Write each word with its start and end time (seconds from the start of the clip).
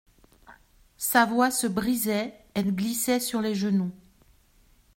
Sa 0.97 1.27
voix 1.27 1.51
se 1.51 1.67
brisait, 1.67 2.33
elle 2.55 2.73
glissait 2.73 3.19
sur 3.19 3.39
les 3.39 3.53
genoux. 3.53 3.91